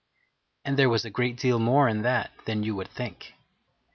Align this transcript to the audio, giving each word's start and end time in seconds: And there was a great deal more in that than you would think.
And 0.65 0.77
there 0.79 0.89
was 0.89 1.05
a 1.05 1.11
great 1.11 1.37
deal 1.37 1.59
more 1.59 1.87
in 1.87 2.01
that 2.01 2.31
than 2.45 2.63
you 2.63 2.75
would 2.75 2.87
think. 2.89 3.35